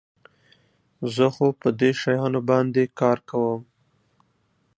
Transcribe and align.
زه 1.15 1.25
خو 1.33 1.47
په 1.61 1.69
دې 1.79 1.91
شیانو 2.01 2.39
باندي 2.49 2.85
کار 2.99 3.17
کوم. 3.29 3.61